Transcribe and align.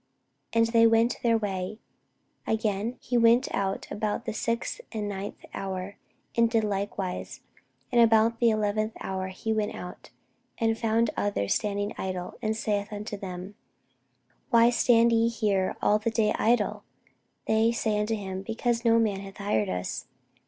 And 0.51 0.65
they 0.69 0.87
went 0.87 1.17
their 1.21 1.37
way. 1.37 1.77
Again 2.47 2.97
he 2.99 3.19
went 3.19 3.53
out 3.53 3.85
about 3.91 4.25
the 4.25 4.33
sixth 4.33 4.81
and 4.91 5.07
ninth 5.07 5.45
hour, 5.53 5.95
and 6.35 6.49
did 6.49 6.63
likewise. 6.63 7.41
And 7.91 8.01
about 8.01 8.39
the 8.39 8.49
eleventh 8.49 8.93
hour 8.99 9.27
he 9.27 9.53
went 9.53 9.75
out, 9.75 10.09
and 10.57 10.75
found 10.75 11.11
others 11.15 11.53
standing 11.53 11.93
idle, 11.99 12.33
and 12.41 12.57
saith 12.57 12.91
unto 12.91 13.15
them, 13.15 13.53
Why 14.49 14.71
stand 14.71 15.11
ye 15.13 15.27
here 15.29 15.75
all 15.83 15.99
the 15.99 16.09
day 16.09 16.33
idle? 16.35 16.83
They 17.45 17.71
say 17.71 17.99
unto 17.99 18.15
him, 18.15 18.41
Because 18.41 18.83
no 18.83 18.97
man 18.97 19.19
hath 19.19 19.37
hired 19.37 19.69
us. 19.69 20.07